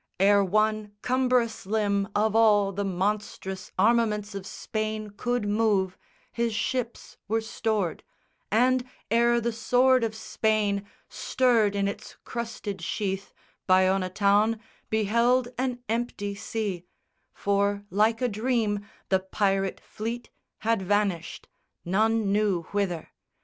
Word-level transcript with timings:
Ere 0.19 0.43
one 0.43 0.93
cumbrous 1.03 1.67
limb 1.67 2.09
of 2.15 2.35
all 2.35 2.71
The 2.71 2.83
monstrous 2.83 3.71
armaments 3.77 4.33
of 4.33 4.47
Spain 4.47 5.11
could 5.11 5.47
move 5.47 5.95
His 6.31 6.55
ships 6.55 7.17
were 7.27 7.39
stored; 7.39 8.03
and 8.51 8.83
ere 9.11 9.39
the 9.39 9.51
sword 9.51 10.03
of 10.03 10.15
Spain 10.15 10.87
Stirred 11.07 11.75
in 11.75 11.87
its 11.87 12.17
crusted 12.23 12.81
sheath, 12.81 13.31
Bayona 13.67 14.09
town 14.09 14.59
Beheld 14.89 15.49
an 15.59 15.83
empty 15.87 16.33
sea; 16.33 16.83
for 17.31 17.83
like 17.91 18.23
a 18.23 18.27
dream 18.27 18.83
The 19.09 19.19
pirate 19.19 19.79
fleet 19.79 20.31
had 20.61 20.81
vanished, 20.81 21.47
none 21.85 22.31
knew 22.31 22.63
whither. 22.71 23.09